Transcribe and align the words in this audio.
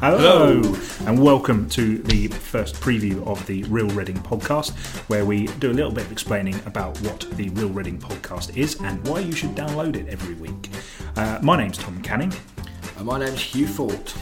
Hello. 0.00 0.62
and 1.06 1.20
welcome 1.20 1.68
to 1.70 1.98
the 1.98 2.28
first 2.28 2.76
preview 2.76 3.26
of 3.26 3.44
the 3.48 3.64
Real 3.64 3.88
Reading 3.88 4.16
podcast, 4.18 4.70
where 5.08 5.24
we 5.24 5.48
do 5.58 5.72
a 5.72 5.74
little 5.74 5.90
bit 5.90 6.04
of 6.04 6.12
explaining 6.12 6.54
about 6.66 6.96
what 7.00 7.26
the 7.32 7.48
Real 7.48 7.68
Reading 7.68 7.98
podcast 7.98 8.56
is 8.56 8.80
and 8.80 9.04
why 9.08 9.18
you 9.18 9.32
should 9.32 9.56
download 9.56 9.96
it 9.96 10.06
every 10.06 10.34
week. 10.34 10.70
Uh, 11.16 11.40
my 11.42 11.56
name's 11.56 11.78
Tom 11.78 12.00
Canning. 12.00 12.32
And 12.96 13.06
my 13.06 13.18
name's 13.18 13.40
Hugh 13.40 13.66
Fort. 13.66 14.14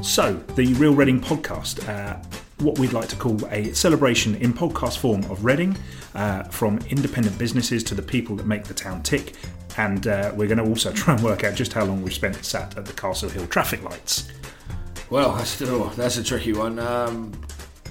So, 0.00 0.34
the 0.54 0.72
Real 0.74 0.94
Reading 0.94 1.20
podcast, 1.20 1.88
uh, 1.88 2.22
what 2.58 2.78
we'd 2.78 2.92
like 2.92 3.08
to 3.08 3.16
call 3.16 3.44
a 3.46 3.72
celebration 3.72 4.36
in 4.36 4.52
podcast 4.52 4.98
form 4.98 5.24
of 5.24 5.44
Reading, 5.44 5.76
uh, 6.14 6.44
from 6.44 6.78
independent 6.88 7.36
businesses 7.36 7.82
to 7.82 7.96
the 7.96 8.02
people 8.02 8.36
that 8.36 8.46
make 8.46 8.62
the 8.62 8.74
town 8.74 9.02
tick. 9.02 9.34
And 9.76 10.06
uh, 10.06 10.30
we're 10.36 10.46
going 10.46 10.58
to 10.58 10.64
also 10.64 10.92
try 10.94 11.14
and 11.14 11.24
work 11.24 11.42
out 11.42 11.56
just 11.56 11.72
how 11.72 11.84
long 11.84 12.00
we've 12.02 12.14
spent 12.14 12.44
sat 12.44 12.78
at 12.78 12.86
the 12.86 12.92
Castle 12.92 13.28
Hill 13.28 13.48
traffic 13.48 13.82
lights. 13.82 14.30
Well, 15.08 15.36
that's, 15.36 15.62
oh, 15.62 15.92
that's 15.96 16.16
a 16.16 16.24
tricky 16.24 16.52
one. 16.52 16.80
Um, 16.80 17.32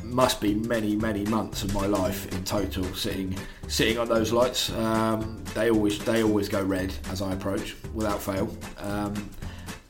must 0.03 0.41
be 0.41 0.53
many, 0.53 0.95
many 0.97 1.23
months 1.25 1.63
of 1.63 1.73
my 1.73 1.85
life 1.85 2.31
in 2.33 2.43
total 2.43 2.83
sitting 2.93 3.37
sitting 3.67 3.97
on 3.97 4.07
those 4.09 4.33
lights. 4.33 4.69
Um, 4.71 5.41
they 5.53 5.71
always 5.71 5.97
they 5.99 6.23
always 6.23 6.49
go 6.49 6.61
red 6.61 6.93
as 7.09 7.21
I 7.21 7.31
approach, 7.31 7.75
without 7.93 8.21
fail. 8.21 8.55
Um, 8.79 9.29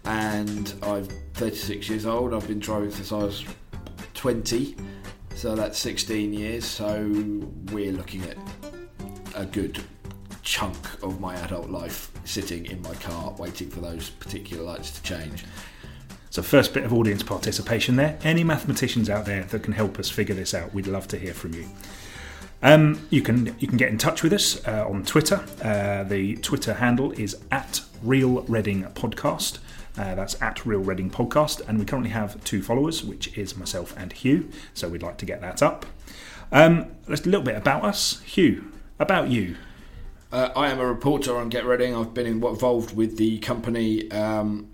and 0.06 0.74
I'm 0.84 1.08
36 1.34 1.90
years 1.90 2.06
old. 2.06 2.34
I've 2.34 2.48
been 2.48 2.60
driving 2.60 2.92
since 2.92 3.12
I 3.12 3.18
was 3.18 3.44
20, 4.14 4.76
so 5.34 5.56
that's 5.56 5.80
16 5.80 6.32
years. 6.32 6.64
So 6.64 7.10
we're 7.72 7.92
looking 7.92 8.22
at 8.24 8.38
a 9.36 9.46
good 9.46 9.84
chunk 10.44 10.78
of 11.04 11.20
my 11.20 11.36
adult 11.38 11.72
life 11.72 12.12
sitting 12.24 12.68
in 12.68 12.82
my 12.84 12.94
car 12.96 13.34
waiting 13.40 13.70
for 13.70 13.82
those 13.82 14.12
particular 14.12 14.64
lights 14.64 14.92
to 14.92 15.02
change. 15.02 15.44
So, 16.36 16.42
first 16.42 16.74
bit 16.74 16.84
of 16.84 16.92
audience 16.92 17.24
participation 17.24 17.96
there. 17.96 18.20
Any 18.22 18.44
mathematicians 18.44 19.10
out 19.10 19.24
there 19.24 19.44
that 19.46 19.64
can 19.64 19.72
help 19.72 19.98
us 19.98 20.10
figure 20.10 20.36
this 20.36 20.54
out, 20.54 20.74
we'd 20.74 20.86
love 20.86 21.08
to 21.08 21.18
hear 21.18 21.34
from 21.34 21.54
you. 21.54 21.66
Um, 22.62 23.08
you 23.10 23.22
can 23.22 23.56
you 23.58 23.70
can 23.70 23.78
get 23.78 23.88
in 23.88 23.98
touch 23.98 24.22
with 24.22 24.34
us 24.34 24.62
uh, 24.68 24.86
on 24.86 25.06
Twitter. 25.06 25.46
Uh, 25.64 26.04
the 26.04 26.36
Twitter 26.36 26.74
handle 26.74 27.14
is 27.14 27.38
at 27.54 27.80
Real 28.04 28.42
Reading 28.50 28.84
Podcast. 28.96 29.60
Uh, 29.98 30.14
that's 30.16 30.36
at 30.42 30.66
Real 30.66 30.82
Reading 30.82 31.10
Podcast, 31.10 31.66
and 31.70 31.80
we 31.80 31.86
currently 31.86 32.12
have 32.12 32.44
two 32.44 32.62
followers, 32.62 33.02
which 33.02 33.38
is 33.38 33.56
myself 33.56 33.94
and 33.96 34.12
Hugh. 34.12 34.50
So 34.74 34.90
we'd 34.90 35.04
like 35.04 35.18
to 35.20 35.26
get 35.26 35.40
that 35.40 35.64
up. 35.64 35.86
Um, 36.52 36.88
just 37.08 37.26
a 37.26 37.30
little 37.30 37.46
bit 37.46 37.56
about 37.56 37.86
us, 37.86 38.20
Hugh. 38.24 38.74
About 39.00 39.30
you. 39.30 39.56
Uh, 40.34 40.50
I 40.54 40.68
am 40.70 40.82
a 40.82 40.86
reporter 40.86 41.38
on 41.38 41.48
Get 41.48 41.64
Reading. 41.64 41.96
I've 41.96 42.14
been 42.14 42.28
involved 42.28 42.94
with 42.94 43.16
the 43.16 43.40
company 43.40 44.12
um, 44.12 44.68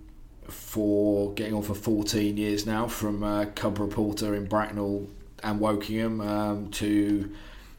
for 0.52 1.34
getting 1.34 1.54
on 1.54 1.64
for 1.64 1.74
14 1.74 2.38
years 2.38 2.66
now, 2.66 2.88
from 2.88 3.24
uh, 3.24 3.46
cub 3.56 3.80
reporter 3.80 4.36
in 4.36 4.46
Bracknell 4.46 5.08
and 5.44 5.60
Wokingham 5.60 6.26
um, 6.26 6.70
to 6.72 7.32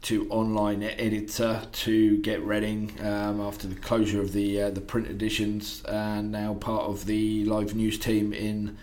to 0.03 0.27
online 0.29 0.83
editor 0.83 1.61
to 1.71 2.17
Get 2.17 2.43
Reading 2.43 2.91
um, 2.99 3.39
after 3.39 3.67
the 3.67 3.75
closure 3.75 4.21
of 4.21 4.33
the 4.33 4.63
uh, 4.63 4.69
the 4.69 4.81
print 4.81 5.07
editions, 5.07 5.83
and 5.87 6.31
now 6.31 6.55
part 6.55 6.83
of 6.83 7.05
the 7.05 7.45
live 7.45 7.73
news 7.73 7.97
team 7.97 8.33
in 8.33 8.77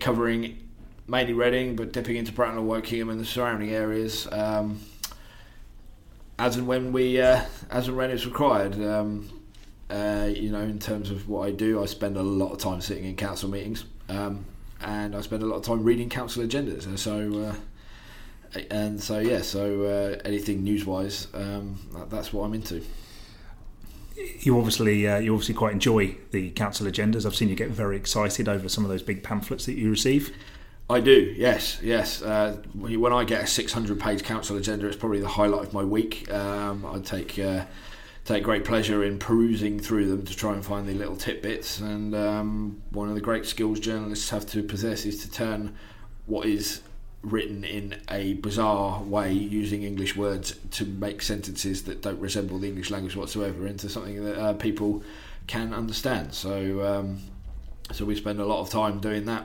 covering 0.00 0.58
mainly 1.06 1.32
Reading, 1.32 1.76
but 1.76 1.92
dipping 1.92 2.16
into 2.16 2.32
Bracknell, 2.32 2.64
Wokingham, 2.64 3.10
and 3.10 3.20
the 3.20 3.24
surrounding 3.24 3.70
areas. 3.70 4.26
Um, 4.32 4.80
as 6.38 6.56
and 6.56 6.66
when 6.66 6.92
we, 6.92 7.20
uh, 7.20 7.42
as 7.70 7.88
and 7.88 7.96
when 7.96 8.10
it's 8.10 8.26
required, 8.26 8.74
um, 8.82 9.28
uh, 9.90 10.28
you 10.32 10.50
know, 10.50 10.62
in 10.62 10.78
terms 10.78 11.10
of 11.10 11.28
what 11.28 11.46
I 11.46 11.52
do, 11.52 11.82
I 11.82 11.86
spend 11.86 12.16
a 12.16 12.22
lot 12.22 12.52
of 12.52 12.58
time 12.58 12.80
sitting 12.80 13.04
in 13.04 13.16
council 13.16 13.48
meetings, 13.48 13.84
um, 14.08 14.44
and 14.80 15.14
I 15.14 15.20
spend 15.20 15.42
a 15.42 15.46
lot 15.46 15.56
of 15.56 15.62
time 15.62 15.84
reading 15.84 16.08
council 16.08 16.44
agendas. 16.44 16.86
And 16.86 16.98
so, 16.98 17.54
uh, 18.54 18.60
and 18.70 19.00
so 19.00 19.18
yeah, 19.18 19.42
so 19.42 19.84
uh, 19.84 20.20
anything 20.24 20.64
news-wise, 20.64 21.28
um, 21.34 21.78
that, 21.94 22.10
that's 22.10 22.32
what 22.32 22.44
I'm 22.44 22.54
into. 22.54 22.82
You 24.40 24.56
obviously, 24.58 25.06
uh, 25.06 25.18
you 25.18 25.32
obviously 25.32 25.54
quite 25.54 25.72
enjoy 25.72 26.16
the 26.30 26.50
council 26.50 26.86
agendas. 26.86 27.26
I've 27.26 27.36
seen 27.36 27.48
you 27.48 27.54
get 27.54 27.70
very 27.70 27.96
excited 27.96 28.48
over 28.48 28.68
some 28.68 28.84
of 28.84 28.90
those 28.90 29.02
big 29.02 29.22
pamphlets 29.22 29.66
that 29.66 29.74
you 29.74 29.90
receive. 29.90 30.34
I 30.88 31.00
do, 31.00 31.34
yes, 31.36 31.80
yes. 31.82 32.22
Uh, 32.22 32.56
when 32.74 33.12
I 33.12 33.24
get 33.24 33.42
a 33.42 33.46
600 33.46 34.00
page 34.00 34.22
council 34.22 34.56
agenda, 34.56 34.86
it's 34.86 34.96
probably 34.96 35.20
the 35.20 35.28
highlight 35.28 35.66
of 35.66 35.72
my 35.72 35.84
week. 35.84 36.32
Um, 36.32 36.86
I 36.86 36.98
take 37.00 37.38
uh, 37.38 37.64
take 38.26 38.42
great 38.42 38.64
pleasure 38.64 39.04
in 39.04 39.18
perusing 39.18 39.78
through 39.78 40.08
them 40.08 40.24
to 40.24 40.36
try 40.36 40.52
and 40.52 40.64
find 40.64 40.86
the 40.86 40.94
little 40.94 41.16
tidbits. 41.16 41.78
And 41.78 42.14
um, 42.14 42.82
one 42.90 43.08
of 43.08 43.14
the 43.14 43.20
great 43.20 43.46
skills 43.46 43.78
journalists 43.78 44.30
have 44.30 44.44
to 44.46 44.62
possess 44.64 45.06
is 45.06 45.22
to 45.22 45.30
turn 45.30 45.76
what 46.26 46.46
is 46.46 46.82
written 47.22 47.62
in 47.64 48.00
a 48.10 48.34
bizarre 48.34 49.00
way 49.02 49.32
using 49.32 49.84
English 49.84 50.16
words 50.16 50.56
to 50.72 50.84
make 50.84 51.22
sentences 51.22 51.84
that 51.84 52.02
don't 52.02 52.20
resemble 52.20 52.58
the 52.58 52.68
English 52.68 52.90
language 52.90 53.16
whatsoever 53.16 53.66
into 53.66 53.88
something 53.88 54.24
that 54.24 54.38
uh, 54.38 54.52
people 54.54 55.04
can 55.46 55.72
understand. 55.72 56.34
So, 56.34 56.84
um, 56.84 57.18
so 57.92 58.04
we 58.04 58.16
spend 58.16 58.40
a 58.40 58.44
lot 58.44 58.60
of 58.60 58.70
time 58.70 58.98
doing 58.98 59.24
that. 59.26 59.44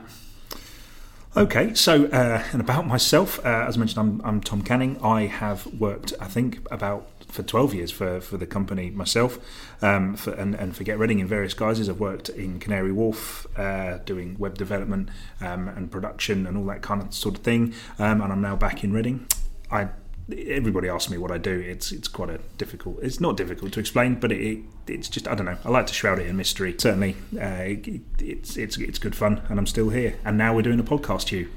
Okay, 1.34 1.72
so 1.72 2.04
uh, 2.08 2.44
and 2.52 2.60
about 2.60 2.86
myself, 2.86 3.38
uh, 3.38 3.64
as 3.66 3.76
I 3.76 3.78
mentioned, 3.78 3.98
I'm, 3.98 4.20
I'm 4.22 4.40
Tom 4.42 4.60
Canning. 4.60 4.98
I 5.02 5.22
have 5.22 5.64
worked, 5.80 6.12
I 6.20 6.26
think, 6.26 6.60
about 6.70 7.08
for 7.26 7.42
12 7.42 7.72
years 7.72 7.90
for, 7.90 8.20
for 8.20 8.36
the 8.36 8.44
company 8.44 8.90
myself 8.90 9.38
um, 9.80 10.14
for, 10.14 10.34
and, 10.34 10.54
and 10.54 10.76
for 10.76 10.84
Get 10.84 10.98
Reading 10.98 11.20
in 11.20 11.26
various 11.26 11.54
guises. 11.54 11.88
I've 11.88 11.98
worked 11.98 12.28
in 12.28 12.60
Canary 12.60 12.92
Wharf 12.92 13.46
uh, 13.58 13.96
doing 14.04 14.36
web 14.38 14.58
development 14.58 15.08
um, 15.40 15.68
and 15.68 15.90
production 15.90 16.46
and 16.46 16.58
all 16.58 16.66
that 16.66 16.82
kind 16.82 17.00
of 17.00 17.14
sort 17.14 17.36
of 17.36 17.40
thing. 17.40 17.72
Um, 17.98 18.20
and 18.20 18.30
I'm 18.30 18.42
now 18.42 18.54
back 18.54 18.84
in 18.84 18.92
Reading. 18.92 19.26
I 19.70 19.88
everybody 20.30 20.88
asks 20.88 21.10
me 21.10 21.18
what 21.18 21.30
I 21.30 21.38
do. 21.38 21.58
It's 21.58 21.92
it's 21.92 22.08
quite 22.08 22.30
a 22.30 22.38
difficult. 22.58 22.98
It's 23.02 23.20
not 23.20 23.36
difficult 23.36 23.72
to 23.72 23.80
explain, 23.80 24.16
but 24.16 24.32
it, 24.32 24.40
it 24.40 24.58
it's 24.86 25.08
just 25.08 25.28
I 25.28 25.34
don't 25.34 25.46
know. 25.46 25.58
I 25.64 25.70
like 25.70 25.86
to 25.86 25.94
shroud 25.94 26.18
it 26.18 26.26
in 26.26 26.36
mystery. 26.36 26.74
Certainly, 26.78 27.16
uh, 27.36 27.64
it, 27.64 28.00
it's 28.18 28.56
it's 28.56 28.78
it's 28.78 28.98
good 28.98 29.16
fun, 29.16 29.42
and 29.48 29.58
I'm 29.58 29.66
still 29.66 29.90
here. 29.90 30.16
And 30.24 30.38
now 30.38 30.54
we're 30.54 30.62
doing 30.62 30.80
a 30.80 30.84
podcast, 30.84 31.28
Hugh. 31.28 31.50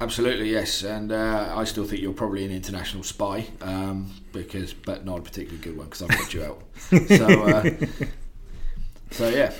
Absolutely, 0.00 0.50
yes, 0.50 0.84
and 0.84 1.10
uh, 1.10 1.52
I 1.56 1.64
still 1.64 1.84
think 1.84 2.00
you're 2.00 2.12
probably 2.12 2.44
an 2.44 2.52
international 2.52 3.02
spy, 3.02 3.46
um, 3.60 4.12
because 4.32 4.72
but 4.72 5.04
not 5.04 5.18
a 5.18 5.22
particularly 5.22 5.58
good 5.58 5.76
one 5.76 5.86
because 5.86 6.02
I've 6.02 6.10
got 6.10 6.34
you 6.34 6.44
out. 6.44 6.62
so, 7.08 7.42
uh, 7.42 7.70
so 9.10 9.28
yeah. 9.28 9.52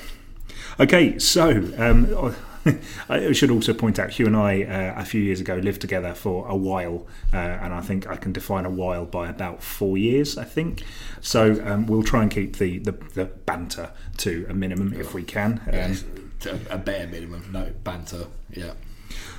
Okay, 0.78 1.18
so 1.18 1.50
um, 1.76 2.34
I 3.08 3.32
should 3.32 3.50
also 3.50 3.74
point 3.74 3.98
out, 3.98 4.10
Hugh 4.10 4.26
and 4.26 4.36
I, 4.36 4.62
uh, 4.62 5.00
a 5.00 5.04
few 5.04 5.20
years 5.20 5.40
ago, 5.40 5.56
lived 5.56 5.80
together 5.80 6.14
for 6.14 6.46
a 6.48 6.56
while, 6.56 7.06
uh, 7.32 7.36
and 7.36 7.72
I 7.72 7.80
think 7.80 8.06
I 8.06 8.16
can 8.16 8.32
define 8.32 8.64
a 8.64 8.70
while 8.70 9.04
by 9.04 9.28
about 9.28 9.62
four 9.62 9.98
years, 9.98 10.36
I 10.38 10.44
think. 10.44 10.82
So 11.20 11.62
um, 11.64 11.86
we'll 11.86 12.02
try 12.02 12.22
and 12.22 12.30
keep 12.30 12.56
the, 12.56 12.78
the, 12.78 12.92
the, 12.92 13.24
banter 13.26 13.90
to 14.18 14.46
a 14.48 14.54
minimum 14.54 14.92
if 14.94 15.14
we 15.14 15.22
can. 15.22 15.60
Um, 15.72 16.22
a 16.70 16.78
bare 16.78 17.06
minimum, 17.06 17.50
no 17.52 17.72
banter, 17.82 18.26
yeah. 18.50 18.72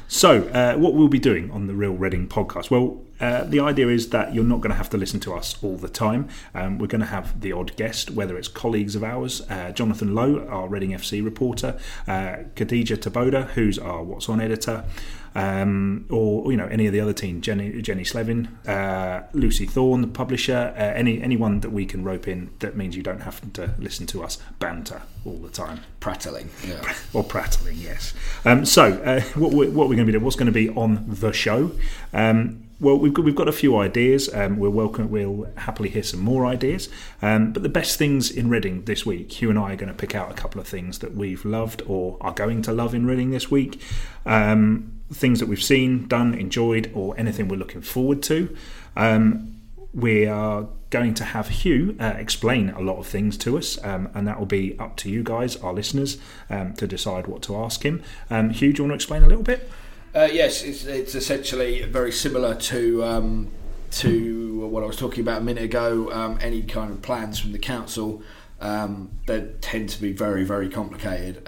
So, 0.07 0.47
uh, 0.47 0.75
what 0.75 0.95
we'll 0.95 1.07
be 1.07 1.19
doing 1.19 1.51
on 1.51 1.67
the 1.67 1.75
Real 1.75 1.93
Reading 1.93 2.27
podcast? 2.27 2.71
Well, 2.71 3.01
uh, 3.19 3.43
the 3.43 3.59
idea 3.59 3.89
is 3.89 4.09
that 4.09 4.33
you're 4.33 4.43
not 4.43 4.61
going 4.61 4.71
to 4.71 4.77
have 4.77 4.89
to 4.89 4.97
listen 4.97 5.19
to 5.19 5.33
us 5.33 5.61
all 5.61 5.77
the 5.77 5.89
time. 5.89 6.29
Um, 6.55 6.79
we're 6.79 6.87
going 6.87 7.01
to 7.01 7.07
have 7.07 7.41
the 7.41 7.51
odd 7.51 7.75
guest, 7.75 8.09
whether 8.11 8.37
it's 8.37 8.47
colleagues 8.47 8.95
of 8.95 9.03
ours, 9.03 9.41
uh, 9.49 9.71
Jonathan 9.71 10.15
Lowe, 10.15 10.47
our 10.47 10.67
Reading 10.67 10.91
FC 10.91 11.23
reporter, 11.23 11.79
uh, 12.07 12.37
Khadija 12.55 12.97
Taboda, 12.97 13.49
who's 13.51 13.77
our 13.77 14.03
What's 14.03 14.29
On 14.29 14.41
editor, 14.41 14.85
um, 15.35 16.05
or 16.09 16.51
you 16.51 16.57
know 16.57 16.67
any 16.67 16.87
of 16.87 16.93
the 16.93 16.99
other 16.99 17.13
team, 17.13 17.41
Jenny 17.41 17.81
Jenny 17.81 18.03
Slevin, 18.03 18.47
uh, 18.67 19.23
Lucy 19.33 19.65
Thorne, 19.65 20.01
the 20.01 20.07
publisher, 20.07 20.73
uh, 20.75 20.81
any 20.81 21.21
anyone 21.21 21.59
that 21.61 21.71
we 21.71 21.85
can 21.85 22.03
rope 22.03 22.27
in 22.27 22.49
that 22.59 22.75
means 22.75 22.95
you 22.95 23.03
don't 23.03 23.21
have 23.21 23.41
to 23.53 23.73
listen 23.77 24.05
to 24.07 24.23
us 24.23 24.37
banter 24.59 25.01
all 25.25 25.37
the 25.37 25.49
time, 25.49 25.81
prattling, 25.99 26.49
yeah. 26.65 26.95
or 27.13 27.23
prattling, 27.23 27.77
yes. 27.77 28.13
Um, 28.45 28.65
so 28.65 28.93
uh, 29.03 29.21
what 29.35 29.53
we're, 29.53 29.69
what 29.69 29.89
we're 29.89 29.95
going 29.95 29.99
to 29.99 30.05
be 30.05 30.11
doing, 30.13 30.23
what's 30.23 30.35
going 30.35 30.45
to 30.47 30.51
be 30.51 30.69
on 30.69 31.05
the 31.07 31.31
show. 31.31 31.71
Um, 32.13 32.63
well, 32.79 32.97
we've 32.97 33.13
got, 33.13 33.25
we've 33.25 33.35
got 33.35 33.49
a 33.49 33.53
few 33.53 33.77
ideas. 33.77 34.33
Um, 34.33 34.57
we're 34.57 34.69
welcome. 34.69 35.09
We'll 35.09 35.49
happily 35.57 35.89
hear 35.89 36.03
some 36.03 36.21
more 36.21 36.45
ideas. 36.45 36.87
Um, 37.21 37.51
but 37.51 37.61
the 37.61 37.69
best 37.69 37.97
things 37.97 38.31
in 38.31 38.49
Reading 38.49 38.85
this 38.85 39.05
week, 39.05 39.33
Hugh 39.33 39.49
and 39.49 39.59
I 39.59 39.73
are 39.73 39.75
going 39.75 39.91
to 39.91 39.97
pick 39.97 40.15
out 40.15 40.31
a 40.31 40.33
couple 40.33 40.61
of 40.61 40.67
things 40.67 40.99
that 40.99 41.13
we've 41.13 41.43
loved 41.43 41.81
or 41.87 42.17
are 42.21 42.31
going 42.31 42.61
to 42.63 42.71
love 42.71 42.95
in 42.95 43.05
Reading 43.05 43.31
this 43.31 43.51
week. 43.51 43.81
Um, 44.25 44.98
things 45.11 45.39
that 45.39 45.47
we've 45.47 45.63
seen, 45.63 46.07
done, 46.07 46.33
enjoyed, 46.33 46.91
or 46.93 47.17
anything 47.17 47.47
we're 47.47 47.57
looking 47.57 47.81
forward 47.81 48.21
to. 48.23 48.55
Um, 48.95 49.55
we 49.93 50.27
are 50.27 50.67
going 50.89 51.13
to 51.15 51.23
have 51.23 51.49
Hugh 51.49 51.95
uh, 51.99 52.13
explain 52.17 52.69
a 52.69 52.79
lot 52.79 52.97
of 52.97 53.07
things 53.07 53.37
to 53.37 53.57
us, 53.57 53.83
um, 53.83 54.09
and 54.13 54.27
that 54.27 54.39
will 54.39 54.45
be 54.45 54.77
up 54.79 54.95
to 54.97 55.09
you 55.09 55.23
guys, 55.23 55.55
our 55.57 55.73
listeners, 55.73 56.17
um, 56.49 56.73
to 56.73 56.87
decide 56.87 57.27
what 57.27 57.41
to 57.43 57.55
ask 57.57 57.83
him. 57.83 58.03
Um, 58.29 58.51
Hugh, 58.51 58.73
do 58.73 58.83
you 58.83 58.83
want 58.83 58.91
to 58.91 58.95
explain 58.95 59.23
a 59.23 59.27
little 59.27 59.43
bit? 59.43 59.69
Uh, 60.13 60.27
yes, 60.31 60.63
it's, 60.63 60.85
it's, 60.85 61.13
essentially 61.13 61.83
very 61.83 62.11
similar 62.11 62.55
to 62.55 63.03
um, 63.03 63.51
to 63.91 64.65
what 64.67 64.83
I 64.83 64.87
was 64.87 64.97
talking 64.97 65.21
about 65.21 65.41
a 65.41 65.43
minute 65.43 65.63
ago. 65.63 66.11
Um, 66.11 66.39
any 66.41 66.63
kind 66.63 66.91
of 66.91 67.01
plans 67.03 67.39
from 67.39 67.51
the 67.51 67.59
council 67.59 68.23
um, 68.59 69.11
that 69.27 69.61
tend 69.61 69.89
to 69.89 70.01
be 70.01 70.11
very 70.11 70.43
very 70.43 70.67
complicated 70.67 71.47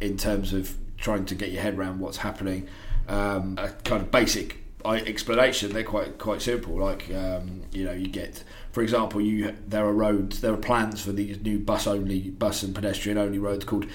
in 0.00 0.18
terms 0.18 0.52
of 0.52 0.76
trying 0.98 1.24
to 1.26 1.34
get 1.34 1.50
your 1.50 1.62
head 1.62 1.78
around 1.78 2.00
what's 2.00 2.18
happening. 2.18 2.68
Um, 3.08 3.56
a 3.58 3.68
kind 3.84 4.02
of 4.02 4.10
basic 4.10 4.58
explanation. 4.84 5.72
They're 5.72 5.84
quite 5.84 6.18
quite 6.18 6.42
simple. 6.42 6.78
Like 6.78 7.12
um, 7.12 7.62
you 7.72 7.84
know, 7.84 7.92
you 7.92 8.08
get, 8.08 8.42
for 8.72 8.82
example, 8.82 9.20
you 9.20 9.54
there 9.66 9.84
are 9.84 9.92
roads, 9.92 10.40
there 10.40 10.52
are 10.52 10.58
plans 10.58 11.00
for 11.00 11.12
these 11.12 11.40
new 11.40 11.58
bus 11.58 11.86
only, 11.86 12.30
bus 12.30 12.62
and 12.62 12.74
pedestrian 12.74 13.18
only 13.18 13.38
roads 13.38 13.64
called 13.64 13.86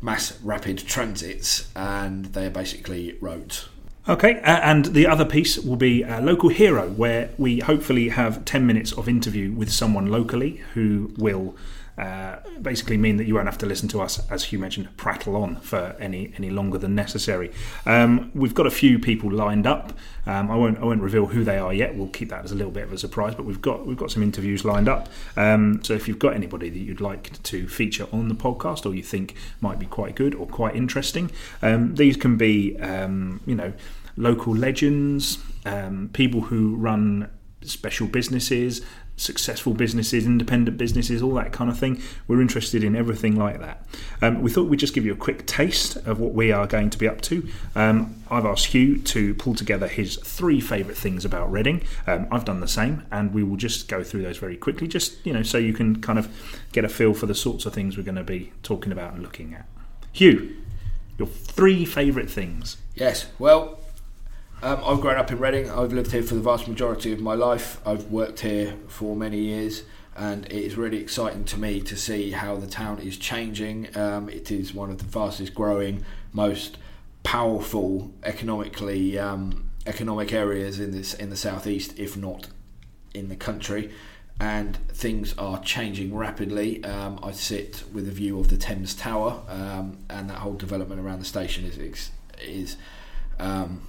mass 0.00 0.40
rapid 0.42 0.78
transits, 0.78 1.68
and 1.76 2.26
they 2.26 2.46
are 2.46 2.50
basically 2.50 3.16
roads. 3.20 3.68
Okay, 4.08 4.40
uh, 4.40 4.60
and 4.62 4.86
the 4.86 5.06
other 5.06 5.26
piece 5.26 5.58
will 5.58 5.76
be 5.76 6.02
a 6.02 6.20
local 6.20 6.48
hero, 6.48 6.88
where 6.88 7.30
we 7.36 7.60
hopefully 7.60 8.08
have 8.08 8.44
10 8.44 8.66
minutes 8.66 8.92
of 8.92 9.08
interview 9.08 9.52
with 9.52 9.70
someone 9.70 10.06
locally 10.06 10.62
who 10.74 11.12
will 11.18 11.54
uh, 12.00 12.38
basically 12.62 12.96
mean 12.96 13.18
that 13.18 13.26
you 13.26 13.34
won't 13.34 13.46
have 13.46 13.58
to 13.58 13.66
listen 13.66 13.86
to 13.86 14.00
us, 14.00 14.20
as 14.30 14.44
Hugh 14.44 14.58
mentioned, 14.58 14.96
prattle 14.96 15.36
on 15.36 15.56
for 15.56 15.94
any 16.00 16.32
any 16.38 16.48
longer 16.48 16.78
than 16.78 16.94
necessary. 16.94 17.52
Um, 17.84 18.30
we've 18.34 18.54
got 18.54 18.66
a 18.66 18.70
few 18.70 18.98
people 18.98 19.30
lined 19.30 19.66
up. 19.66 19.92
Um, 20.24 20.50
I 20.50 20.56
won't 20.56 20.78
I 20.78 20.84
won't 20.84 21.02
reveal 21.02 21.26
who 21.26 21.44
they 21.44 21.58
are 21.58 21.74
yet. 21.74 21.94
We'll 21.94 22.08
keep 22.08 22.30
that 22.30 22.42
as 22.42 22.52
a 22.52 22.54
little 22.54 22.72
bit 22.72 22.84
of 22.84 22.92
a 22.94 22.98
surprise. 22.98 23.34
But 23.34 23.44
we've 23.44 23.60
got 23.60 23.86
we've 23.86 23.98
got 23.98 24.10
some 24.10 24.22
interviews 24.22 24.64
lined 24.64 24.88
up. 24.88 25.10
Um, 25.36 25.84
so 25.84 25.92
if 25.92 26.08
you've 26.08 26.18
got 26.18 26.32
anybody 26.32 26.70
that 26.70 26.78
you'd 26.78 27.02
like 27.02 27.42
to 27.42 27.68
feature 27.68 28.06
on 28.12 28.28
the 28.28 28.34
podcast, 28.34 28.86
or 28.86 28.94
you 28.94 29.02
think 29.02 29.34
might 29.60 29.78
be 29.78 29.86
quite 29.86 30.14
good 30.14 30.34
or 30.34 30.46
quite 30.46 30.74
interesting, 30.74 31.30
um, 31.60 31.96
these 31.96 32.16
can 32.16 32.38
be 32.38 32.78
um, 32.78 33.40
you 33.44 33.54
know 33.54 33.74
local 34.16 34.56
legends, 34.56 35.38
um, 35.66 36.08
people 36.14 36.40
who 36.40 36.76
run 36.76 37.28
special 37.62 38.06
businesses, 38.06 38.80
successful 39.20 39.74
businesses, 39.74 40.24
independent 40.24 40.78
businesses, 40.78 41.22
all 41.22 41.34
that 41.34 41.52
kind 41.52 41.70
of 41.70 41.78
thing. 41.78 42.02
We're 42.26 42.40
interested 42.40 42.82
in 42.82 42.96
everything 42.96 43.36
like 43.36 43.60
that. 43.60 43.86
Um, 44.22 44.42
we 44.42 44.50
thought 44.50 44.68
we'd 44.68 44.80
just 44.80 44.94
give 44.94 45.04
you 45.04 45.12
a 45.12 45.16
quick 45.16 45.46
taste 45.46 45.96
of 45.96 46.18
what 46.18 46.32
we 46.32 46.52
are 46.52 46.66
going 46.66 46.90
to 46.90 46.98
be 46.98 47.06
up 47.06 47.20
to. 47.22 47.46
Um, 47.74 48.16
I've 48.30 48.46
asked 48.46 48.66
Hugh 48.66 48.98
to 48.98 49.34
pull 49.34 49.54
together 49.54 49.88
his 49.88 50.16
three 50.16 50.60
favourite 50.60 50.96
things 50.96 51.24
about 51.24 51.50
Reading. 51.50 51.82
Um, 52.06 52.28
I've 52.30 52.44
done 52.44 52.60
the 52.60 52.68
same, 52.68 53.04
and 53.10 53.34
we 53.34 53.42
will 53.42 53.56
just 53.56 53.88
go 53.88 54.02
through 54.02 54.22
those 54.22 54.38
very 54.38 54.56
quickly, 54.56 54.88
just 54.88 55.24
you 55.26 55.32
know, 55.32 55.42
so 55.42 55.58
you 55.58 55.72
can 55.72 56.00
kind 56.00 56.18
of 56.18 56.28
get 56.72 56.84
a 56.84 56.88
feel 56.88 57.12
for 57.12 57.26
the 57.26 57.34
sorts 57.34 57.66
of 57.66 57.74
things 57.74 57.96
we're 57.96 58.04
going 58.04 58.14
to 58.14 58.24
be 58.24 58.52
talking 58.62 58.92
about 58.92 59.14
and 59.14 59.22
looking 59.22 59.54
at. 59.54 59.66
Hugh, 60.12 60.56
your 61.18 61.28
three 61.28 61.84
favourite 61.84 62.30
things. 62.30 62.76
Yes, 62.94 63.26
well, 63.38 63.79
um, 64.62 64.82
I've 64.84 65.00
grown 65.00 65.16
up 65.16 65.30
in 65.30 65.38
Reading. 65.38 65.70
I've 65.70 65.92
lived 65.92 66.12
here 66.12 66.22
for 66.22 66.34
the 66.34 66.40
vast 66.40 66.68
majority 66.68 67.12
of 67.12 67.20
my 67.20 67.34
life. 67.34 67.80
I've 67.86 68.06
worked 68.10 68.40
here 68.40 68.76
for 68.88 69.16
many 69.16 69.38
years, 69.38 69.84
and 70.14 70.44
it 70.46 70.52
is 70.52 70.76
really 70.76 70.98
exciting 70.98 71.44
to 71.44 71.58
me 71.58 71.80
to 71.80 71.96
see 71.96 72.32
how 72.32 72.56
the 72.56 72.66
town 72.66 72.98
is 72.98 73.16
changing. 73.16 73.96
Um, 73.96 74.28
it 74.28 74.50
is 74.50 74.74
one 74.74 74.90
of 74.90 74.98
the 74.98 75.04
fastest 75.04 75.54
growing, 75.54 76.04
most 76.32 76.76
powerful 77.22 78.12
economically 78.22 79.18
um, 79.18 79.70
economic 79.86 80.32
areas 80.32 80.78
in 80.78 80.90
this 80.90 81.14
in 81.14 81.30
the 81.30 81.36
southeast, 81.36 81.98
if 81.98 82.16
not 82.16 82.48
in 83.14 83.30
the 83.30 83.36
country. 83.36 83.90
And 84.38 84.76
things 84.88 85.34
are 85.36 85.60
changing 85.60 86.14
rapidly. 86.14 86.82
Um, 86.84 87.18
I 87.22 87.32
sit 87.32 87.84
with 87.92 88.08
a 88.08 88.10
view 88.10 88.38
of 88.40 88.48
the 88.48 88.56
Thames 88.56 88.94
Tower, 88.94 89.42
um, 89.48 89.98
and 90.10 90.28
that 90.28 90.38
whole 90.38 90.54
development 90.54 91.00
around 91.00 91.20
the 91.20 91.24
station 91.26 91.64
is 91.64 92.10
is 92.42 92.76
um, 93.38 93.82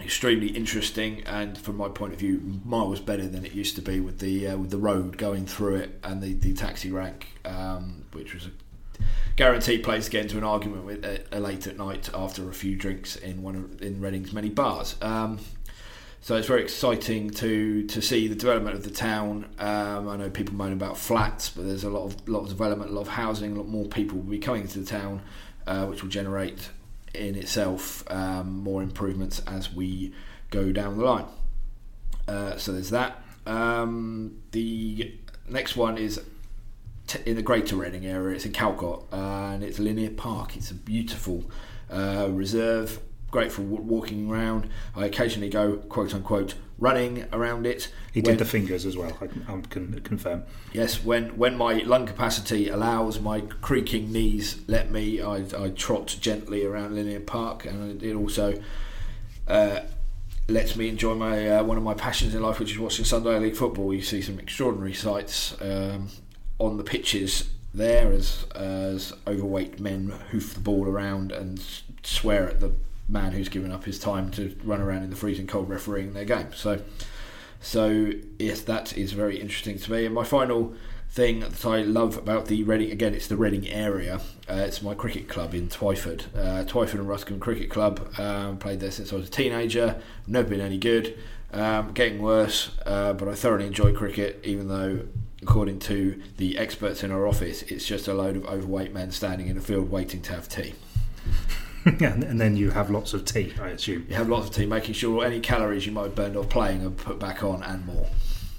extremely 0.00 0.48
interesting 0.48 1.22
and 1.24 1.56
from 1.56 1.76
my 1.76 1.88
point 1.88 2.12
of 2.12 2.18
view 2.18 2.60
miles 2.64 3.00
better 3.00 3.26
than 3.26 3.46
it 3.46 3.52
used 3.52 3.76
to 3.76 3.82
be 3.82 3.98
with 3.98 4.18
the 4.18 4.48
uh, 4.48 4.56
with 4.56 4.70
the 4.70 4.76
road 4.76 5.16
going 5.16 5.46
through 5.46 5.76
it 5.76 5.98
and 6.04 6.22
the, 6.22 6.34
the 6.34 6.52
taxi 6.52 6.90
rank 6.90 7.28
um, 7.46 8.04
which 8.12 8.34
was 8.34 8.46
a 8.46 8.50
guaranteed 9.36 9.82
place 9.82 10.04
to 10.04 10.10
get 10.10 10.22
into 10.22 10.36
an 10.36 10.44
argument 10.44 10.84
with 10.84 11.04
uh, 11.04 11.38
late 11.38 11.66
at 11.66 11.78
night 11.78 12.10
after 12.12 12.48
a 12.48 12.52
few 12.52 12.76
drinks 12.76 13.16
in 13.16 13.42
one 13.42 13.56
of 13.56 13.82
in 13.82 14.00
Reading's 14.00 14.34
many 14.34 14.50
bars 14.50 14.96
um, 15.00 15.38
so 16.20 16.34
it's 16.34 16.48
very 16.48 16.62
exciting 16.62 17.30
to 17.30 17.86
to 17.86 18.02
see 18.02 18.26
the 18.26 18.34
development 18.34 18.74
of 18.74 18.82
the 18.82 18.90
town. 18.90 19.46
Um, 19.60 20.08
I 20.08 20.16
know 20.16 20.28
people 20.28 20.56
moan 20.56 20.72
about 20.72 20.98
flats, 20.98 21.50
but 21.50 21.66
there's 21.66 21.84
a 21.84 21.88
lot 21.88 22.04
of 22.04 22.28
lot 22.28 22.40
of 22.40 22.48
development, 22.48 22.90
a 22.90 22.94
lot 22.94 23.02
of 23.02 23.08
housing, 23.08 23.52
a 23.52 23.54
lot 23.54 23.68
more 23.68 23.84
people 23.84 24.18
will 24.18 24.30
be 24.30 24.40
coming 24.40 24.62
into 24.62 24.80
the 24.80 24.86
town, 24.86 25.22
uh, 25.68 25.86
which 25.86 26.02
will 26.02 26.10
generate 26.10 26.70
in 27.16 27.34
itself 27.34 28.04
um, 28.10 28.60
more 28.60 28.82
improvements 28.82 29.40
as 29.46 29.72
we 29.72 30.12
go 30.50 30.72
down 30.72 30.98
the 30.98 31.04
line. 31.04 31.26
Uh, 32.28 32.56
so 32.56 32.72
there's 32.72 32.90
that. 32.90 33.22
Um, 33.46 34.42
the 34.50 35.14
next 35.48 35.76
one 35.76 35.98
is 35.98 36.20
t- 37.06 37.20
in 37.24 37.36
the 37.36 37.42
Greater 37.42 37.76
Reading 37.76 38.06
area. 38.06 38.34
It's 38.34 38.44
in 38.44 38.52
Calcot 38.52 39.04
uh, 39.12 39.54
and 39.54 39.62
it's 39.62 39.78
Linear 39.78 40.10
Park. 40.10 40.56
It's 40.56 40.70
a 40.70 40.74
beautiful 40.74 41.44
uh, 41.90 42.28
reserve, 42.30 43.00
great 43.30 43.52
for 43.52 43.62
w- 43.62 43.82
walking 43.82 44.30
around. 44.30 44.68
I 44.94 45.06
occasionally 45.06 45.48
go 45.48 45.76
quote 45.76 46.14
unquote 46.14 46.54
running 46.78 47.26
around 47.32 47.66
it. 47.66 47.90
He 48.12 48.20
when, 48.20 48.32
did 48.32 48.38
the 48.38 48.44
fingers 48.44 48.84
as 48.84 48.96
well. 48.96 49.16
I 49.20 49.26
can, 49.26 49.62
can, 49.62 50.00
confirm. 50.00 50.44
Yes, 50.72 51.04
when 51.04 51.36
when 51.36 51.56
my 51.56 51.74
lung 51.78 52.06
capacity 52.06 52.68
allows, 52.68 53.20
my 53.20 53.40
creaking 53.40 54.12
knees 54.12 54.60
let 54.66 54.90
me. 54.90 55.20
I, 55.20 55.44
I 55.58 55.70
trot 55.70 56.16
gently 56.20 56.64
around 56.64 56.94
Linear 56.94 57.20
Park, 57.20 57.64
and 57.64 58.02
it 58.02 58.14
also. 58.14 58.60
Uh, 59.46 59.80
lets 60.48 60.76
me 60.76 60.88
enjoy 60.88 61.14
my 61.14 61.48
uh, 61.48 61.62
one 61.62 61.76
of 61.76 61.82
my 61.82 61.94
passions 61.94 62.34
in 62.34 62.42
life, 62.42 62.58
which 62.58 62.70
is 62.70 62.78
watching 62.78 63.04
Sunday 63.04 63.38
League 63.38 63.56
football. 63.56 63.92
You 63.92 64.02
see 64.02 64.22
some 64.22 64.38
extraordinary 64.38 64.94
sights 64.94 65.56
um, 65.60 66.08
on 66.58 66.76
the 66.76 66.84
pitches 66.84 67.50
there 67.74 68.10
as 68.10 68.44
as 68.54 69.12
overweight 69.26 69.78
men 69.78 70.12
hoof 70.30 70.54
the 70.54 70.60
ball 70.60 70.86
around 70.88 71.30
and 71.30 71.62
swear 72.02 72.48
at 72.48 72.60
the 72.60 72.72
man 73.08 73.32
who's 73.32 73.48
given 73.48 73.72
up 73.72 73.84
his 73.84 73.98
time 73.98 74.30
to 74.32 74.56
run 74.64 74.80
around 74.80 75.02
in 75.02 75.10
the 75.10 75.16
freezing 75.16 75.46
cold 75.46 75.68
refereeing 75.68 76.12
their 76.12 76.24
game. 76.24 76.48
So, 76.54 76.80
so 77.60 78.10
yes, 78.38 78.60
that 78.62 78.96
is 78.96 79.12
very 79.12 79.40
interesting 79.40 79.78
to 79.78 79.92
me. 79.92 80.04
And 80.06 80.14
my 80.14 80.24
final 80.24 80.74
thing 81.10 81.40
that 81.40 81.64
I 81.64 81.82
love 81.82 82.16
about 82.16 82.46
the 82.46 82.62
Reading 82.64 82.90
again, 82.90 83.14
it's 83.14 83.28
the 83.28 83.36
Reading 83.36 83.68
area. 83.68 84.20
Uh, 84.48 84.54
it's 84.54 84.82
my 84.82 84.94
cricket 84.94 85.28
club 85.28 85.54
in 85.54 85.68
Twyford, 85.68 86.24
uh, 86.36 86.64
Twyford 86.64 86.94
and 86.94 87.08
Ruscombe 87.08 87.40
Cricket 87.40 87.70
Club. 87.70 88.18
Um, 88.18 88.58
played 88.58 88.80
there 88.80 88.90
since 88.90 89.12
I 89.12 89.16
was 89.16 89.28
a 89.28 89.30
teenager. 89.30 90.00
Never 90.26 90.48
been 90.48 90.60
any 90.60 90.78
good. 90.78 91.16
Um, 91.52 91.92
getting 91.92 92.20
worse, 92.20 92.72
uh, 92.84 93.12
but 93.12 93.28
I 93.28 93.34
thoroughly 93.34 93.66
enjoy 93.66 93.92
cricket, 93.92 94.40
even 94.44 94.68
though. 94.68 95.06
According 95.42 95.80
to 95.80 96.20
the 96.38 96.56
experts 96.56 97.04
in 97.04 97.12
our 97.12 97.26
office, 97.26 97.62
it's 97.62 97.86
just 97.86 98.08
a 98.08 98.14
load 98.14 98.36
of 98.36 98.46
overweight 98.46 98.92
men 98.92 99.10
standing 99.12 99.48
in 99.48 99.56
a 99.56 99.60
field 99.60 99.90
waiting 99.90 100.22
to 100.22 100.32
have 100.32 100.48
tea. 100.48 100.72
and 102.00 102.40
then 102.40 102.56
you 102.56 102.70
have 102.70 102.90
lots 102.90 103.14
of 103.14 103.24
tea, 103.24 103.54
I 103.60 103.68
assume. 103.68 104.06
You 104.08 104.16
have 104.16 104.28
lots 104.28 104.48
of 104.48 104.54
tea, 104.54 104.66
making 104.66 104.94
sure 104.94 105.24
any 105.24 105.38
calories 105.38 105.84
Hugh 105.84 105.92
might 105.92 106.02
have 106.02 106.14
burned 106.16 106.36
off 106.36 106.48
playing 106.48 106.84
are 106.84 106.90
put 106.90 107.20
back 107.20 107.44
on 107.44 107.62
and 107.62 107.86
more. 107.86 108.08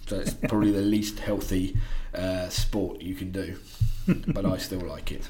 So 0.08 0.20
it's 0.20 0.34
probably 0.48 0.72
the 0.72 0.82
least 0.82 1.20
healthy 1.20 1.78
uh, 2.14 2.48
sport 2.48 3.02
you 3.02 3.16
can 3.16 3.34
do, 3.34 3.58
but 4.28 4.46
I 4.46 4.58
still 4.58 4.80
like 4.80 5.12
it. 5.12 5.28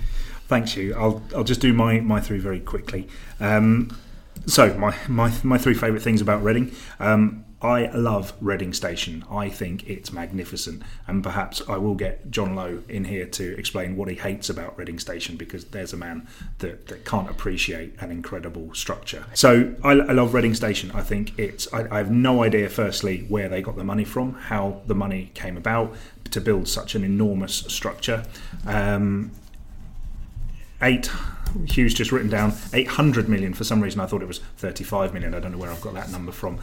Thanks, 0.47 0.77
you. 0.77 0.93
I'll 0.95 1.23
I'll 1.35 1.43
just 1.43 1.59
do 1.59 1.73
my, 1.73 1.99
my 1.99 2.21
three 2.21 2.37
very 2.37 2.59
quickly. 2.59 3.07
Um, 3.39 3.97
so 4.45 4.71
my, 4.75 4.95
my 5.07 5.33
my 5.43 5.57
three 5.57 5.73
favourite 5.73 6.03
things 6.03 6.21
about 6.21 6.43
Reading. 6.43 6.71
Um, 6.99 7.45
I 7.61 7.87
love 7.87 8.33
Reading 8.39 8.71
Station. 8.71 9.25
I 9.31 9.49
think 9.49 9.89
it's 9.89 10.13
magnificent, 10.13 10.83
and 11.07 11.23
perhaps 11.23 11.61
I 11.67 11.77
will 11.77 11.95
get 11.95 12.29
John 12.29 12.55
Lowe 12.55 12.83
in 12.87 13.05
here 13.05 13.25
to 13.25 13.57
explain 13.57 13.97
what 13.97 14.09
he 14.09 14.15
hates 14.15 14.49
about 14.49 14.77
Reading 14.77 14.99
Station 14.99 15.37
because 15.37 15.65
there's 15.65 15.91
a 15.91 15.97
man 15.97 16.27
that, 16.59 16.87
that 16.87 17.03
can't 17.03 17.29
appreciate 17.29 17.95
an 17.99 18.11
incredible 18.11 18.75
structure. 18.75 19.25
So 19.33 19.73
I, 19.83 19.93
I 19.93 20.11
love 20.11 20.35
Reading 20.35 20.53
Station. 20.53 20.91
I 20.91 21.01
think 21.01 21.37
it's. 21.39 21.71
I, 21.73 21.95
I 21.95 21.97
have 21.97 22.11
no 22.11 22.43
idea, 22.43 22.69
firstly, 22.69 23.25
where 23.27 23.49
they 23.49 23.63
got 23.63 23.75
the 23.75 23.83
money 23.83 24.05
from, 24.05 24.33
how 24.33 24.81
the 24.85 24.95
money 24.95 25.31
came 25.33 25.57
about 25.57 25.95
to 26.29 26.41
build 26.41 26.67
such 26.67 26.93
an 26.93 27.03
enormous 27.03 27.55
structure. 27.55 28.23
Um, 28.67 29.31
eight 30.81 31.09
Hugh's 31.65 31.93
just 31.93 32.11
written 32.11 32.29
down 32.29 32.53
800 32.73 33.29
million. 33.29 33.53
For 33.53 33.63
some 33.63 33.81
reason, 33.81 33.99
I 34.01 34.05
thought 34.05 34.21
it 34.21 34.27
was 34.27 34.39
35 34.57 35.13
million. 35.13 35.33
I 35.33 35.39
don't 35.39 35.51
know 35.51 35.57
where 35.57 35.71
I've 35.71 35.81
got 35.81 35.93
that 35.93 36.09
number 36.09 36.31
from. 36.31 36.59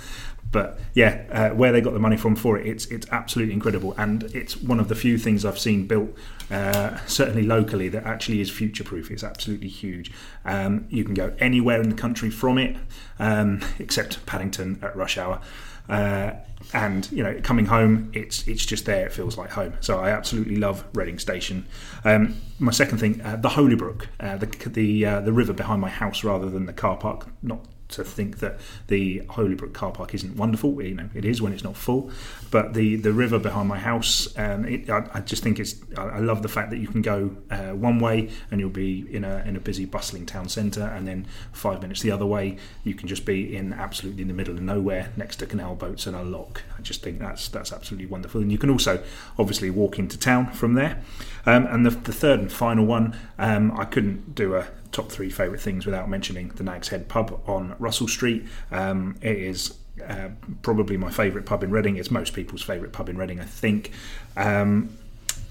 But 0.51 0.79
yeah, 0.95 1.25
uh, 1.33 1.51
where 1.51 1.73
they 1.73 1.81
got 1.81 1.95
the 1.95 1.99
money 1.99 2.17
from 2.17 2.37
for 2.37 2.57
it, 2.57 2.65
it's 2.65 2.87
it's 2.87 3.09
absolutely 3.11 3.55
incredible, 3.55 3.93
and 3.99 4.23
it's 4.35 4.57
one 4.57 4.79
of 4.79 4.89
the 4.89 4.95
few 4.95 5.19
things 5.19 5.45
I've 5.45 5.59
seen 5.59 5.89
built, 5.89 6.17
uh, 6.49 6.97
certainly 7.07 7.43
locally, 7.43 7.89
that 7.89 8.05
actually 8.05 8.41
is 8.41 8.51
future 8.51 8.85
proof. 8.85 9.11
It's 9.11 9.25
absolutely 9.25 9.67
huge. 9.67 10.13
Um, 10.45 10.87
you 10.91 11.03
can 11.03 11.15
go 11.15 11.35
anywhere 11.41 11.83
in 11.83 11.89
the 11.89 11.97
country 11.97 12.31
from 12.31 12.59
it, 12.59 12.77
um, 13.19 13.63
except 13.81 14.25
Paddington 14.27 14.79
at 14.81 14.95
rush 14.95 15.19
hour. 15.19 15.41
Uh, 15.89 16.33
and 16.73 17.11
you 17.13 17.23
know, 17.23 17.39
coming 17.43 17.67
home, 17.67 18.11
it's 18.15 18.49
it's 18.49 18.65
just 18.65 18.87
there. 18.87 19.07
It 19.07 19.13
feels 19.13 19.37
like 19.37 19.51
home. 19.51 19.75
So 19.81 19.99
I 20.01 20.11
absolutely 20.11 20.57
love 20.57 20.85
Reading 20.95 21.19
Station. 21.19 21.67
Um, 22.05 22.37
my 22.59 22.73
second 22.73 22.99
thing, 22.99 23.21
uh, 23.21 23.37
the 23.37 23.51
Holybrook, 23.51 24.09
uh, 24.19 24.37
the 24.37 24.47
the 24.69 25.07
uh, 25.07 25.21
the 25.21 25.33
river 25.33 25.53
behind 25.53 25.81
my 25.81 25.91
house, 25.91 26.25
rather 26.25 26.49
than 26.49 26.67
the 26.67 26.73
car 26.73 26.97
park, 26.97 27.29
not 27.43 27.67
to 27.89 28.05
think 28.05 28.39
that 28.39 28.61
the 28.89 29.23
Holybrook 29.31 29.73
car 29.73 29.93
park 29.93 30.15
isn't 30.15 30.37
wonderful. 30.37 30.81
You 30.83 30.95
know, 30.95 31.09
it 31.15 31.25
is 31.25 31.41
when 31.43 31.53
it's 31.53 31.65
not 31.65 31.77
full. 31.77 32.11
But 32.51 32.75
the, 32.75 32.97
the 32.97 33.13
river 33.13 33.39
behind 33.39 33.69
my 33.69 33.79
house, 33.79 34.37
um, 34.39 34.65
it, 34.65 34.89
I, 34.89 35.09
I, 35.15 35.21
just 35.21 35.43
think 35.43 35.59
it's. 35.59 35.77
I, 35.97 36.03
I, 36.03 36.19
love 36.19 36.43
the 36.43 36.49
fact 36.49 36.71
that 36.71 36.79
you 36.79 36.89
can 36.89 37.03
go 37.03 37.37
uh, 37.51 37.71
one 37.71 37.99
way 37.99 38.31
and 38.51 38.61
you'll 38.61 38.71
be 38.71 39.07
in 39.15 39.25
a 39.25 39.43
in 39.47 39.57
a 39.57 39.61
busy, 39.61 39.85
bustling 39.85 40.27
town 40.27 40.49
centre, 40.49 40.85
and 40.85 41.07
then 41.07 41.27
five 41.53 41.83
minutes 41.83 42.03
the 42.03 42.11
other 42.11 42.27
way, 42.27 42.57
you 42.85 42.95
can 42.95 43.09
just 43.09 43.25
be 43.25 43.57
in 43.57 43.73
absolutely 43.73 44.23
in 44.23 44.29
the 44.29 44.35
middle 44.35 44.55
of 44.55 44.63
nowhere, 44.63 45.11
next 45.17 45.37
to 45.37 45.47
canal 45.47 45.75
boats 45.75 46.07
and 46.07 46.17
a 46.17 46.23
lock. 46.23 46.63
I 46.79 46.83
just 46.83 47.03
think 47.03 47.19
that's 47.19 47.49
that's 47.49 47.73
absolutely 47.73 48.07
wonderful. 48.07 48.41
And 48.41 48.51
you 48.51 48.59
can 48.59 48.71
also 48.71 49.03
obviously 49.39 49.71
walk 49.71 49.99
into 49.99 50.19
town 50.19 50.53
from 50.53 50.75
there. 50.75 51.03
Um, 51.47 51.67
and 51.67 51.85
the, 51.85 51.91
the, 51.91 52.13
third 52.13 52.41
and 52.41 52.51
final 52.51 52.87
one, 52.87 53.19
um, 53.39 53.79
I 53.79 53.85
couldn't 53.85 54.35
do 54.35 54.55
a 54.55 54.69
top 54.95 55.11
three 55.11 55.29
favourite 55.29 55.61
things 55.61 55.85
without 55.85 56.09
mentioning 56.09 56.49
the 56.51 56.63
Nag's 56.63 56.89
Head 56.89 57.09
pub 57.09 57.43
on 57.47 57.75
Russell 57.79 58.09
Street. 58.09 58.47
Um, 58.71 59.17
it 59.21 59.37
is 59.37 59.75
uh, 60.07 60.29
probably 60.63 60.97
my 60.97 61.11
favourite 61.11 61.47
pub 61.47 61.63
in 61.63 61.71
Reading. 61.71 61.97
It's 61.97 62.11
most 62.11 62.33
people's 62.33 62.63
favourite 62.63 62.93
pub 62.93 63.09
in 63.09 63.19
Reading, 63.19 63.41
I 63.41 63.45
think. 63.45 63.91
Um, 64.37 64.97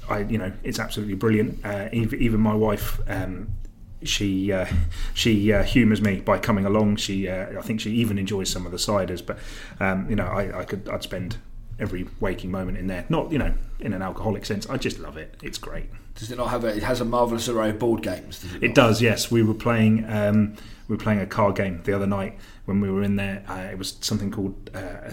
I, 0.10 0.20
you 0.20 0.38
know, 0.38 0.52
it's 0.64 0.80
absolutely 0.80 1.16
brilliant. 1.16 1.64
Uh, 1.66 1.90
even, 1.92 2.40
my 2.40 2.56
wife, 2.56 3.00
um, 3.08 3.50
she 4.04 4.52
uh, 4.52 4.66
she 5.14 5.54
uh, 5.54 5.64
humours 5.64 6.02
me 6.02 6.22
by 6.22 6.40
coming 6.40 6.66
along. 6.66 6.98
She, 6.98 7.28
uh, 7.28 7.60
I 7.60 7.62
think, 7.62 7.82
she 7.82 7.92
even 7.92 8.18
enjoys 8.18 8.50
some 8.50 8.66
of 8.66 8.72
the 8.72 8.78
ciders. 8.78 9.26
But 9.26 9.38
um, 9.80 10.10
you 10.10 10.16
know, 10.16 10.26
I, 10.26 10.62
I, 10.62 10.66
could, 10.66 10.90
I'd 10.90 11.04
spend 11.04 11.38
every 11.80 12.08
waking 12.20 12.52
moment 12.52 12.78
in 12.78 12.88
there. 12.88 13.06
Not, 13.10 13.32
you 13.32 13.38
know, 13.38 13.54
in 13.80 13.94
an 13.94 14.02
alcoholic 14.02 14.46
sense. 14.46 14.70
I 14.70 14.78
just 14.78 15.00
love 15.00 15.18
it. 15.18 15.36
It's 15.42 15.58
great. 15.58 15.90
Does 16.16 16.32
it 16.32 16.38
not 16.38 16.50
have 16.50 16.64
a? 16.64 16.68
It 16.68 16.84
has 16.84 17.02
a 17.02 17.06
marvelous 17.06 17.50
array 17.50 17.72
of 17.72 17.80
board 17.80 18.04
games. 18.04 18.42
Does 18.42 18.54
it, 18.56 18.64
it 18.64 18.76
does. 18.76 19.02
Yes, 19.02 19.32
we 19.32 19.44
were 19.44 19.54
playing. 19.54 20.06
Um, 20.10 20.56
we 20.88 20.96
were 20.96 21.02
playing 21.02 21.20
a 21.20 21.26
card 21.26 21.56
game 21.56 21.82
the 21.84 21.94
other 21.94 22.08
night 22.08 22.38
when 22.66 22.82
we 22.82 22.92
were 22.92 23.04
in 23.04 23.16
there. 23.16 23.44
Uh, 23.48 23.70
it 23.72 23.78
was 23.78 23.98
something 24.02 24.32
called. 24.32 24.70
Uh, 24.74 25.12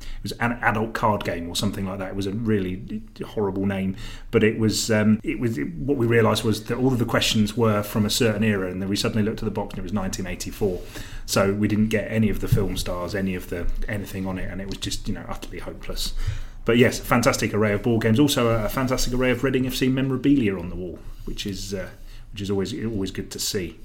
it 0.00 0.22
was 0.22 0.32
an 0.32 0.52
adult 0.62 0.94
card 0.94 1.22
game 1.24 1.48
or 1.48 1.56
something 1.56 1.86
like 1.86 1.98
that. 1.98 2.08
It 2.08 2.16
was 2.16 2.26
a 2.26 2.32
really 2.32 3.02
horrible 3.24 3.66
name, 3.66 3.96
but 4.30 4.42
it 4.42 4.58
was 4.58 4.90
um, 4.90 5.20
it 5.22 5.38
was 5.38 5.58
it, 5.58 5.74
what 5.74 5.96
we 5.96 6.06
realised 6.06 6.44
was 6.44 6.64
that 6.64 6.78
all 6.78 6.92
of 6.92 6.98
the 6.98 7.04
questions 7.04 7.56
were 7.56 7.82
from 7.82 8.06
a 8.06 8.10
certain 8.10 8.42
era, 8.42 8.70
and 8.70 8.80
then 8.80 8.88
we 8.88 8.96
suddenly 8.96 9.22
looked 9.22 9.40
at 9.40 9.44
the 9.44 9.50
box 9.50 9.74
and 9.74 9.78
it 9.78 9.82
was 9.82 9.92
1984. 9.92 10.80
So 11.26 11.52
we 11.54 11.68
didn't 11.68 11.88
get 11.88 12.10
any 12.10 12.30
of 12.30 12.40
the 12.40 12.48
film 12.48 12.76
stars, 12.76 13.14
any 13.14 13.34
of 13.34 13.50
the 13.50 13.66
anything 13.88 14.26
on 14.26 14.38
it, 14.38 14.50
and 14.50 14.60
it 14.60 14.66
was 14.66 14.78
just 14.78 15.08
you 15.08 15.14
know 15.14 15.24
utterly 15.28 15.58
hopeless. 15.58 16.14
But 16.64 16.78
yes, 16.78 16.98
fantastic 16.98 17.52
array 17.52 17.72
of 17.72 17.82
ball 17.82 17.98
games. 17.98 18.18
Also 18.18 18.48
a, 18.48 18.68
fantastic 18.68 19.12
array 19.12 19.30
of 19.30 19.44
Reading 19.44 19.64
FC 19.64 19.90
memorabilia 19.90 20.58
on 20.58 20.70
the 20.70 20.76
wall, 20.76 20.98
which 21.24 21.46
is 21.46 21.74
uh, 21.74 21.90
which 22.32 22.40
is 22.40 22.50
always 22.50 22.72
always 22.84 23.10
good 23.10 23.30
to 23.32 23.38
see. 23.38 23.78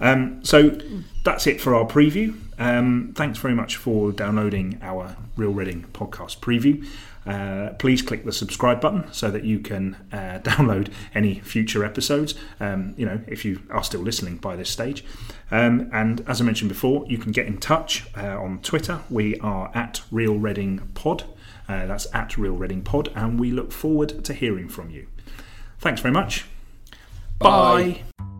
Um, 0.00 0.44
so 0.44 0.78
that's 1.24 1.46
it 1.46 1.60
for 1.60 1.74
our 1.74 1.86
preview. 1.86 2.36
Um, 2.58 3.12
thanks 3.14 3.38
very 3.38 3.54
much 3.54 3.76
for 3.76 4.12
downloading 4.12 4.78
our 4.82 5.16
Real 5.36 5.52
Reading 5.52 5.86
podcast 5.92 6.38
preview. 6.38 6.86
Uh, 7.24 7.72
please 7.74 8.02
click 8.02 8.24
the 8.24 8.32
subscribe 8.32 8.80
button 8.80 9.04
so 9.12 9.30
that 9.30 9.44
you 9.44 9.60
can 9.60 9.96
uh, 10.12 10.40
download 10.42 10.92
any 11.14 11.38
future 11.40 11.84
episodes. 11.84 12.34
Um, 12.58 12.94
you 12.96 13.06
know, 13.06 13.20
if 13.28 13.44
you 13.44 13.62
are 13.70 13.84
still 13.84 14.00
listening 14.00 14.38
by 14.38 14.56
this 14.56 14.70
stage. 14.70 15.04
Um, 15.50 15.88
and 15.92 16.22
as 16.26 16.40
I 16.40 16.44
mentioned 16.44 16.68
before, 16.68 17.04
you 17.06 17.18
can 17.18 17.30
get 17.30 17.46
in 17.46 17.58
touch 17.58 18.06
uh, 18.16 18.40
on 18.40 18.58
Twitter. 18.60 19.02
We 19.08 19.38
are 19.38 19.70
at 19.74 20.02
Real 20.10 20.36
Reading 20.36 20.90
Pod. 20.94 21.24
Uh, 21.72 21.86
that's 21.86 22.06
at 22.12 22.36
Real 22.36 22.52
Reading 22.52 22.82
Pod, 22.82 23.10
and 23.14 23.40
we 23.40 23.50
look 23.50 23.72
forward 23.72 24.22
to 24.26 24.34
hearing 24.34 24.68
from 24.68 24.90
you. 24.90 25.06
Thanks 25.78 26.02
very 26.02 26.12
much. 26.12 26.44
Bye. 27.38 28.02
Bye. 28.18 28.31